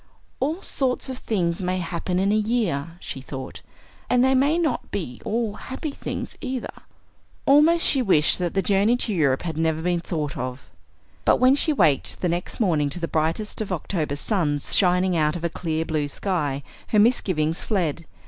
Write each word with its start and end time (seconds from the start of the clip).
"All 0.39 0.63
sorts 0.63 1.09
of 1.09 1.19
things 1.19 1.61
may 1.61 1.77
happen 1.77 2.17
in 2.17 2.31
a 2.31 2.35
year," 2.35 2.97
she 2.99 3.21
thought, 3.21 3.61
"and 4.09 4.23
they 4.25 4.33
may 4.33 4.57
not 4.57 4.89
be 4.89 5.21
all 5.23 5.53
happy 5.53 5.91
things, 5.91 6.35
either." 6.41 6.73
Almost 7.45 7.85
she 7.85 8.01
wished 8.01 8.39
that 8.39 8.55
the 8.55 8.63
journey 8.63 8.97
to 8.97 9.13
Europe 9.13 9.43
had 9.43 9.57
never 9.59 9.79
been 9.83 9.99
thought 9.99 10.35
of! 10.35 10.71
But 11.23 11.37
when 11.39 11.53
she 11.53 11.71
waked 11.71 12.21
the 12.21 12.29
next 12.29 12.59
morning 12.59 12.89
to 12.89 12.99
the 12.99 13.07
brightest 13.07 13.61
of 13.61 13.71
October 13.71 14.15
suns 14.15 14.75
shining 14.75 15.15
out 15.15 15.35
of 15.35 15.43
a 15.43 15.49
clear 15.51 15.85
blue 15.85 16.07
sky, 16.07 16.63
her 16.87 16.97
misgivings 16.97 17.63
fled. 17.63 18.07